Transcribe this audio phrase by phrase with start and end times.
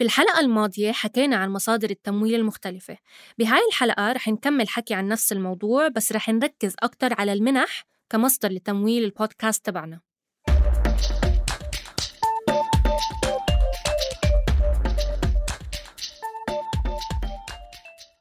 [0.00, 2.96] بالحلقة الماضية حكينا عن مصادر التمويل المختلفة.
[3.38, 8.48] بهاي الحلقة رح نكمل حكي عن نفس الموضوع بس رح نركز أكتر على المنح كمصدر
[8.52, 10.00] لتمويل البودكاست تبعنا.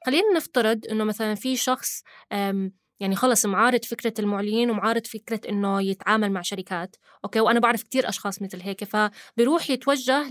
[0.05, 2.04] خلينا نفترض إنه مثلا في شخص
[3.00, 6.95] يعني خلص معارض فكرة المعلنين ومعارض فكرة إنه يتعامل مع شركات.
[7.23, 10.29] أوكي؟ وأنا بعرف كتير أشخاص مثل هيك فبيروح يتوجه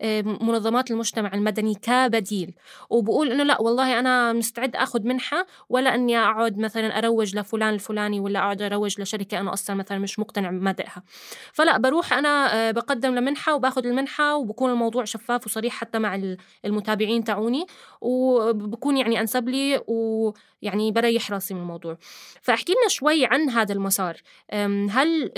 [0.00, 2.54] لمنظمات المجتمع المدني كبديل.
[2.90, 8.20] وبقول إنه لا والله أنا مستعد أخذ منحة ولا إني أقعد مثلا أروج لفلان الفلاني
[8.20, 11.02] ولا أقعد أروج لشركة أنا أصلا مثلا مش مقتنع بمبادئها.
[11.52, 17.24] فلا بروح أنا آه، بقدم لمنحة وباخذ المنحة وبكون الموضوع شفاف وصريح حتى مع المتابعين
[17.24, 17.66] تاعوني.
[18.00, 21.96] وبكون يعني أنسب لي ويعني بريح راسي من الموضوع.
[22.42, 24.22] فاحكي لنا شوي عن هذا المسار.
[24.90, 25.32] هل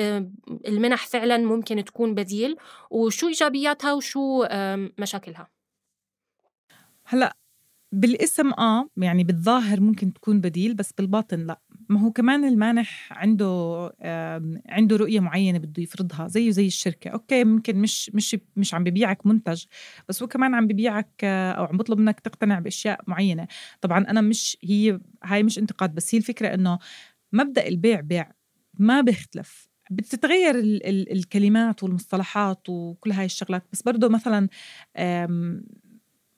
[0.69, 2.57] المنح فعلا ممكن تكون بديل؟
[2.91, 4.47] وشو إيجابياتها وشو
[4.99, 5.49] مشاكلها؟
[7.05, 7.37] هلأ
[7.93, 11.61] بالاسم آه يعني بالظاهر ممكن تكون بديل بس بالباطن لا.
[11.89, 13.47] ما هو كمان المانح عنده
[14.69, 17.09] عنده رؤية معينة بده يفرضها زيه زي الشركة.
[17.11, 19.65] أوكي ممكن مش مش مش عم ببيعك منتج
[20.09, 23.47] بس هو كمان عم ببيعك آه أو عم بطلب منك تقتنع بأشياء معينة.
[23.81, 26.79] طبعا أنا مش هي هاي مش انتقاد بس هي الفكرة إنه
[27.33, 28.33] مبدأ البيع بيع
[28.79, 29.69] ما بيختلف.
[29.91, 33.65] بتتغير ال ال الكلمات والمصطلحات وكل هاي الشغلات.
[33.73, 34.49] بس برضه مثلا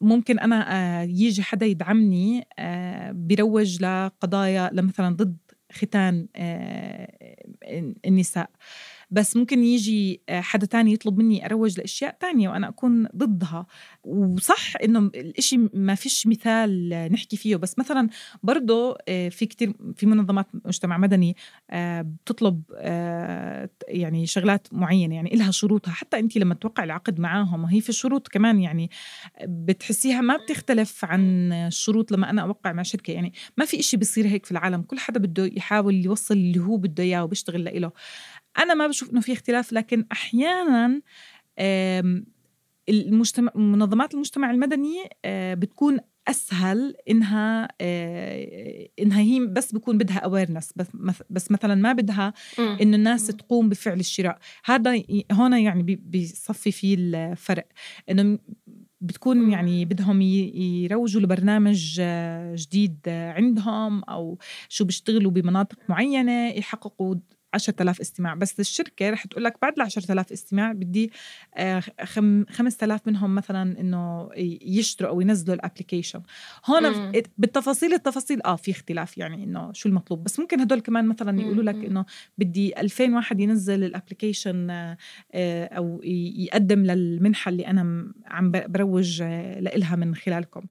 [0.01, 5.37] ممكن أنا آه، يجي حدا يدعمني آه، بيروج لقضايا لمثلا ضد
[5.73, 7.09] ختان آه،
[8.07, 8.51] النساء.
[9.15, 13.67] بس ممكن يجي آه، حدا تاني يطلب مني أروج لأشياء تانية وأنا أكون ضدها.
[14.05, 18.09] وصح إنه الإشي ما فيش مثال نحكي فيه بس مثلا
[18.43, 21.37] برضه آه، في كتير في منظمات مجتمع مدني
[21.71, 22.63] آه، بتطلب
[23.89, 25.93] يعني شغلات معينة يعني إلها شروطها.
[25.93, 28.91] حتى أنت لما توقع العقد معاهم هي في شروط كمان يعني
[29.45, 33.11] بتحسيها ما بتختلف عن الشروط لما أنا أوقع مع شركة.
[33.13, 34.83] يعني ما في إشي بيصير هيك في العالم.
[34.83, 37.93] كل حدا بده يحاول يوصل اللي هو بده إياه وبيشتغل لإله.
[38.59, 41.01] أنا ما بشوف إنه في اختلاف لكن أحيانا
[42.89, 44.97] المجتمع منظمات المجتمع المدني
[45.55, 45.99] بتكون
[46.29, 47.69] أسهل إنها
[49.01, 50.87] إنها هي بس بكون بدها اويرنس بس
[51.31, 54.39] بس مثلا ما بدها إنه الناس تقوم بفعل الشراء.
[54.65, 57.67] هذا هون يعني بيصفي فيه الفرق.
[58.11, 58.39] إنه
[59.01, 62.01] بتكون يعني بدهم يروجوا لبرنامج
[62.55, 64.39] جديد عندهم أو
[64.69, 67.15] شو بيشتغلوا بمناطق معينة يحققوا
[67.55, 71.13] 10000 استماع بس الشركة رح تقول لك بعد ال 10000 استماع بدي
[72.51, 74.29] 5000 آه، منهم مثلا إنه
[74.63, 76.23] يشتروا أو ينزلوا ال application
[76.67, 81.41] هون بالتفاصيل التفاصيل آه في اختلاف يعني إنه شو المطلوب بس ممكن هدول كمان مثلا
[81.41, 82.05] يقولوا لك إنه
[82.39, 84.97] بدي 2000 واحد ينزل ال application آه،
[85.65, 90.63] أو يقدم للمنحة اللي أنا عم بروج آه، لإلها من خلالكم.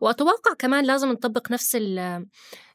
[0.00, 1.74] وأتوقع كمان لازم نطبق نفس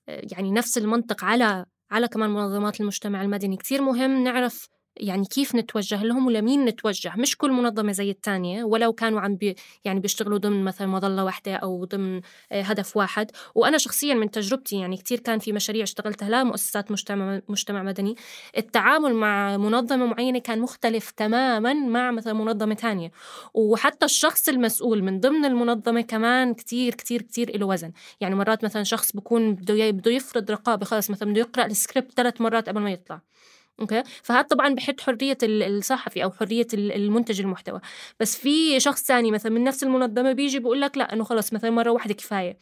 [0.08, 3.58] يعني نفس المنطق على على كمان منظمات المجتمع المدني.
[3.58, 8.94] كتير مهم نعرف يعني كيف نتوجه لهم ولمين نتوجه؟ مش كل منظمة زي الثانية ولو
[8.94, 9.56] كانوا عم بي
[9.86, 12.22] يعني بيشتغلوا ضمن مثلا مظلة واحدة أو ضمن
[12.52, 13.32] آه، هدف واحد.
[13.56, 18.16] وأنا شخصيا من تجربتي يعني كتير كان في مشاريع اشتغلتها لا مؤسسات مجتمع, مجتمع مدني.
[18.58, 23.12] التعامل مع منظمة معينة كان مختلف تماما مع مثلا منظمة ثانية
[23.54, 27.92] وحتى الشخص المسؤول من ضمن المنظمة كمان كتير كتير كتير له وزن.
[28.22, 32.42] يعني مرات مثلا شخص بكون بده بده يفرض رقابة خلص مثلا بده يقرأ السكريبت ثلاث
[32.42, 33.22] مرات قبل ما يطلع.
[33.80, 37.80] أوكي؟ فهذا طبعا بحد حرية الصحفي أو حرية المنتج المحتوى.
[38.20, 41.70] بس في شخص ثاني مثلا من نفس المنظمة بيجي بيقول لك لا إنه خلص مثلا
[41.70, 42.58] مرة واحدة كفاية.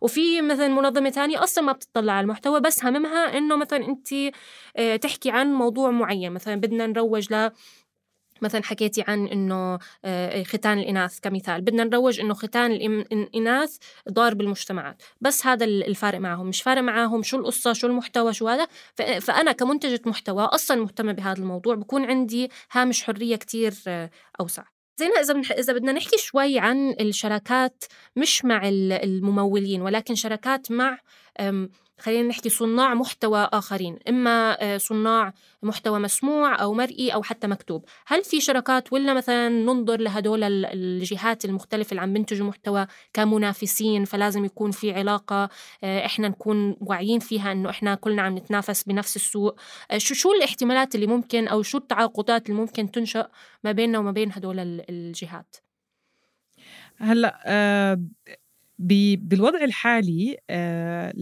[0.00, 4.08] وفي مثلا منظمة ثانية أصلا ما بتطلع على المحتوى بس هممها إنه مثلا انت
[4.76, 6.32] آه، تحكي عن موضوع معين.
[6.32, 7.50] مثلا بدنا نروج ل
[8.42, 11.60] مثلا حكيتي عن إنه آه، ختان الإناث كمثال.
[11.60, 12.72] بدنا نروج إنه ختان
[13.12, 13.76] الإناث
[14.10, 15.02] ضار بالمجتمعات.
[15.20, 16.46] بس هذا الفارق معهم.
[16.46, 18.66] مش فارق معهم شو القصة شو المحتوى شو هذا.
[19.20, 21.74] فأنا كمنتجة محتوى أصلا مهتمة بهذا الموضوع.
[21.74, 24.10] بكون عندي هامش حرية كتير آه،
[24.40, 24.62] أوسع.
[24.98, 27.84] زينا إذا إذا بدنا نحكي شوي عن الشراكات
[28.16, 30.98] مش مع الممولين ولكن شراكات مع
[31.98, 35.32] خلينا نحكي صناع محتوى آخرين إما آه، صناع
[35.62, 37.84] محتوى مسموع أو مرئي أو حتى مكتوب.
[38.06, 44.44] هل في شراكات ولا مثلا ننظر لهدول الجهات المختلفة اللي عم بنتجوا محتوى كمنافسين فلازم
[44.44, 45.48] يكون في علاقة
[45.84, 49.60] آه، إحنا نكون واعيين فيها إنه إحنا كلنا عم نتنافس بنفس السوق.
[49.90, 53.28] آه، شو شو الاحتمالات اللي ممكن أو شو التعاقدات اللي ممكن تنشأ
[53.64, 54.56] ما بيننا وما بين هدول
[54.90, 55.56] الجهات؟
[56.98, 57.96] هلأ
[58.78, 61.12] بالوضع الحالي آه،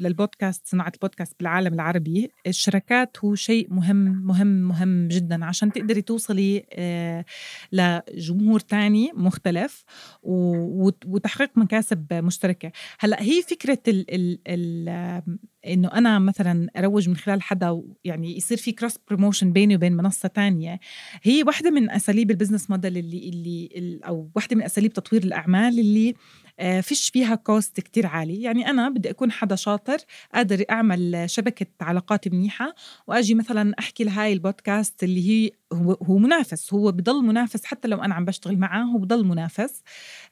[0.00, 3.96] للبودكاست صناعة البودكاست بالعالم العربي الشركات هو شيء مهم
[4.26, 7.24] مهم مهم جدا عشان تقدري توصلي آه،
[7.72, 9.84] لجمهور تاني مختلف
[10.22, 12.72] وتحقيق مكاسب مشتركة.
[12.98, 18.56] هلأ هي فكرة ال ال ال إنه أنا مثلا أروج من خلال حدا يعني يصير
[18.58, 20.80] في cross promotion بيني وبين منصة تانية
[21.22, 25.78] هي واحدة من أساليب ال business model اللي اللي أو واحدة من أساليب تطوير الأعمال
[25.78, 26.14] اللي
[26.58, 28.42] آه، فيش فيها cost كتير عالي.
[28.42, 29.96] يعني أنا بدي أكون حدا شاطر
[30.34, 32.74] قادر أعمل شبكة علاقات منيحة
[33.06, 38.02] وأجي مثلا أحكي لهاي البودكاست اللي هي هو, هو منافس هو بضل منافس حتى لو
[38.02, 39.82] أنا عم بشتغل معاه هو بضل منافس.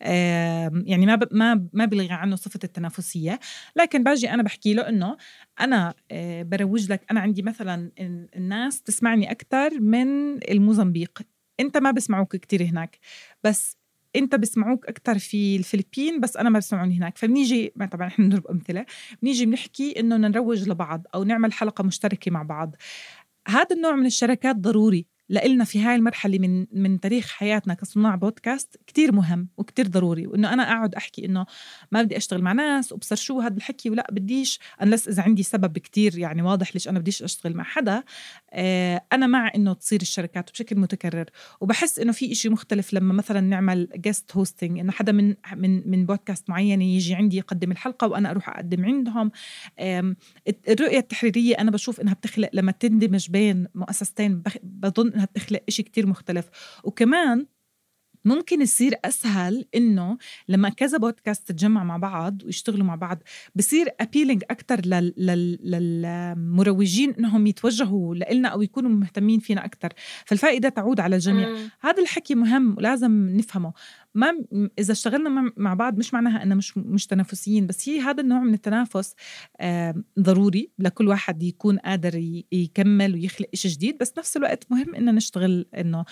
[0.01, 3.41] يعني ما ما ما بلغي عنه صفة التنافسية.
[3.77, 5.17] لكن باجي أنا بحكي له إنه
[5.61, 7.91] أنا آه، بروج لك أنا عندي مثلا
[8.37, 11.23] الناس تسمعني أكثر من الموزمبيق.
[11.61, 12.99] أنت ما بسمعوك كتير هناك
[13.45, 13.77] بس
[14.17, 17.19] أنت بسمعوك أكثر في الفلبين بس أنا ما بسمعوني هناك.
[17.19, 18.87] فبنيجي طبعا إحنا بنضرب أمثلة
[19.23, 22.77] بنيجي بنحكي إنه نروج لبعض أو نعمل حلقة مشتركة مع بعض.
[23.49, 25.07] هذا النوع من الشركات ضروري.
[25.33, 30.53] لإلنا في هاي المرحلة من من تاريخ حياتنا كصناع بودكاست كتير مهم وكتير ضروري وإنه
[30.53, 31.47] أنا أقعد أحكي إنه
[31.93, 35.79] ما بدي أشتغل مع ناس وبصر شو هذا الحكي ولا بديش unless إذا عندي سبب
[35.79, 38.03] كتير يعني واضح ليش أنا بديش أشتغل مع حدا
[38.51, 41.25] آه أنا مع إنه تصير الشراكات بشكل متكرر.
[41.61, 46.07] وبحس إنه في إشي مختلف لما مثلا نعمل guest hosting إنه حدا من من من
[46.07, 49.31] بودكاست معين يجي عندي يقدم الحلقة وأنا أروح أقدم عندهم.
[50.69, 56.07] الرؤية التحريرية أنا بشوف إنها بتخلق لما تندمج بين مؤسستين بظن إنها بتخلق إشي كتير
[56.07, 56.51] مختلف.
[56.85, 57.47] وكمان
[58.25, 63.23] ممكن يصير أسهل إنه لما كذا بودكاست تتجمع مع بعض ويشتغلوا مع بعض
[63.55, 65.15] بصير ابيلينج أكثر لل...
[65.17, 65.59] لل...
[65.63, 69.93] للمروجين إنهم يتوجهوا لنا أو يكونوا مهتمين فينا أكثر
[70.27, 71.49] فالفائدة تعود على الجميع.
[71.49, 71.71] مم.
[71.81, 73.73] هذا الحكي مهم ولازم نفهمه.
[74.15, 74.33] ما
[74.79, 78.55] إذا اشتغلنا مع بعض مش معناها إنه مش مش تنافسيين بس هي هذا النوع من
[78.55, 79.15] التنافس
[80.21, 85.67] ضروري لكل واحد يكون قادر يكمل ويخلق شيء جديد بس نفس الوقت مهم إنه نشتغل
[85.75, 86.05] إنه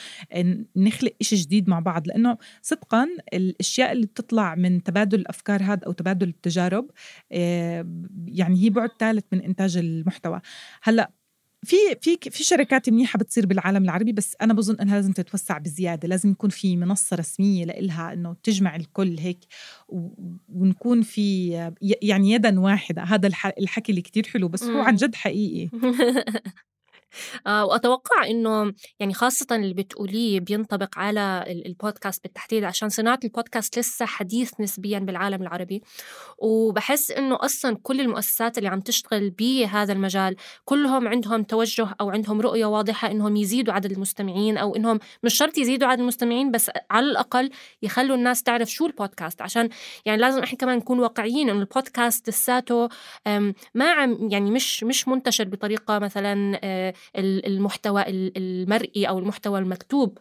[0.77, 2.00] نخلق شيء جديد مع بعض.
[2.06, 6.91] لأنه صدقا الأشياء اللي بتطلع من تبادل الأفكار هذا أو تبادل التجارب
[8.26, 10.41] يعني هي بعد ثالث من إنتاج المحتوى.
[10.82, 11.11] هلأ
[11.64, 16.08] في في في شركات منيحة بتصير بالعالم العربي بس أنا بظن إنها لازم تتوسع بزيادة
[16.08, 19.38] لازم يكون في منصة رسمية لإلها إنه تجمع الكل هيك
[20.49, 21.50] ونكون في
[22.02, 23.02] يعني يدا واحدة.
[23.02, 23.26] هذا
[23.58, 25.70] الحكي اللي كتير حلو بس هو عن جد حقيقي.
[27.47, 34.07] آه وأتوقع إنه يعني خاصة اللي بتقوليه بينطبق على البودكاست بالتحديد عشان صناعة البودكاست لسه
[34.07, 35.83] حديث نسبيا بالعالم العربي.
[36.39, 42.41] وبحس إنه أصلا كل المؤسسات اللي عم تشتغل بهذا المجال كلهم عندهم توجه أو عندهم
[42.41, 47.07] رؤية واضحة إنهم يزيدوا عدد المستمعين أو إنهم مش شرط يزيدوا عدد المستمعين بس على
[47.07, 47.51] الأقل
[47.83, 49.43] يخلوا الناس تعرف شو البودكاست.
[49.43, 49.69] عشان
[50.07, 52.89] يعني لازم إحنا كمان نكون واقعيين إنه البودكاست لساته
[53.75, 60.19] ما عم يعني مش مش منتشر بطريقة مثلا آه، المحتوى المرئي أو المحتوى المكتوب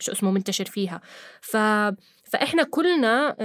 [0.00, 1.00] شو اسمه منتشر فيها.
[1.40, 1.56] ف
[2.30, 3.36] فإحنا كلنا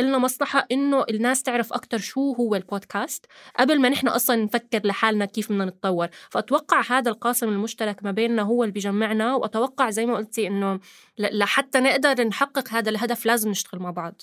[0.00, 3.26] لنا مصلحة إنه الناس تعرف أكثر شو هو البودكاست
[3.58, 6.08] قبل ما نحن أصلا نفكر لحالنا كيف بدنا نتطور.
[6.30, 10.80] فأتوقع هذا القاسم المشترك ما بيننا هو اللي بيجمعنا وأتوقع زي ما قلتي إنه
[11.18, 14.22] لحتى نقدر نحقق هذا الهدف لازم نشتغل مع بعض.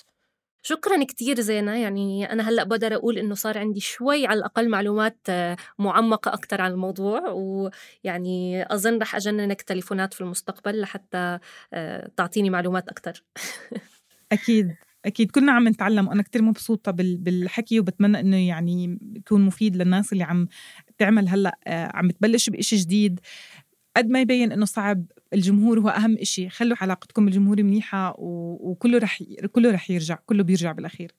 [0.62, 1.76] شكرا كتير زينة.
[1.76, 6.60] يعني أنا هلأ بقدر أقول إنه صار عندي شوي على الأقل معلومات آه، معمقة أكتر
[6.60, 11.38] عن الموضوع ويعني أظن رح أجننك تليفونات في المستقبل لحتى
[11.72, 13.24] آه، تعطيني معلومات أكتر.
[14.32, 15.30] أكيد أكيد.
[15.30, 20.48] كنا عم نتعلم وأنا كتير مبسوطة بالحكي وبتمنى إنه يعني يكون مفيد للناس اللي عم
[20.98, 23.20] تعمل هلأ آه، عم تبلش بإشي جديد.
[23.98, 26.48] قد ما يبين إنه صعب الجمهور هو أهم إشي.
[26.48, 31.12] خلوا علاقتكم بالجمهور منيحة وكله رح كله رح يرجع كله بيرجع بالأخير.